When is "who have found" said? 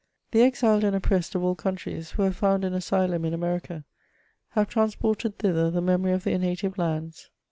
2.09-2.65